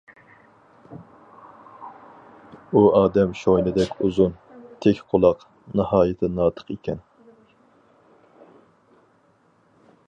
[2.77, 4.35] ئۇ ئادەم شوينىدەك ئۇزۇن،
[4.87, 5.45] تىك قۇلاق،
[5.81, 7.07] ناھايىتى ناتىق ئىكەن.